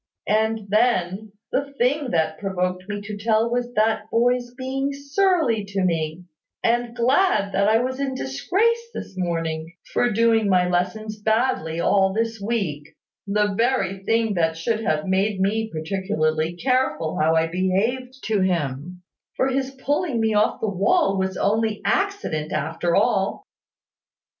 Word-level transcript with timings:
And 0.27 0.61
then, 0.69 1.33
the 1.51 1.73
thing 1.77 2.09
that 2.09 2.39
provoked 2.39 2.89
me 2.89 3.01
to 3.01 3.15
tell 3.17 3.51
was 3.51 3.71
that 3.75 4.09
boy's 4.09 4.51
being 4.55 4.91
surly 4.93 5.63
to 5.65 5.83
me, 5.83 6.25
and 6.63 6.95
glad 6.95 7.51
that 7.51 7.69
I 7.69 7.77
was 7.83 7.99
in 7.99 8.15
disgrace 8.15 8.81
this 8.95 9.15
morning, 9.15 9.75
for 9.93 10.09
doing 10.09 10.49
my 10.49 10.67
lessons 10.67 11.19
badly 11.21 11.79
all 11.79 12.13
this 12.13 12.41
week, 12.41 12.95
the 13.27 13.53
very 13.53 14.03
thing 14.03 14.33
that 14.33 14.57
should 14.57 14.79
have 14.83 15.05
made 15.07 15.39
me 15.39 15.69
particularly 15.71 16.55
careful 16.55 17.19
how 17.19 17.35
I 17.35 17.45
behaved 17.45 18.23
to 18.23 18.41
him: 18.41 19.03
for 19.35 19.49
his 19.49 19.69
pulling 19.69 20.19
me 20.19 20.33
off 20.33 20.61
the 20.61 20.67
wall 20.67 21.19
was 21.19 21.37
only 21.37 21.79
accident, 21.85 22.51
after 22.53 22.95
all. 22.95 23.45